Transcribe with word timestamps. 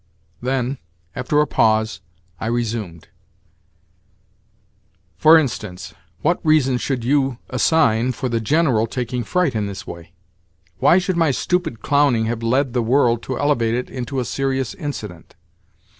Then, 0.41 0.79
after 1.15 1.41
a 1.41 1.45
pause, 1.45 2.01
I 2.39 2.47
resumed: 2.47 3.09
"For 5.15 5.37
instance, 5.37 5.93
what 6.23 6.43
reason 6.43 6.79
should 6.79 7.03
you 7.03 7.37
assign 7.51 8.13
for 8.13 8.27
the 8.27 8.41
General 8.41 8.87
taking 8.87 9.23
fright 9.23 9.53
in 9.53 9.67
this 9.67 9.85
way? 9.85 10.13
Why 10.79 10.97
should 10.97 11.17
my 11.17 11.29
stupid 11.29 11.81
clowning 11.83 12.25
have 12.25 12.41
led 12.41 12.73
the 12.73 12.81
world 12.81 13.21
to 13.21 13.37
elevate 13.37 13.75
it 13.75 13.91
into 13.91 14.19
a 14.19 14.25
serious 14.25 14.73
incident? 14.73 15.35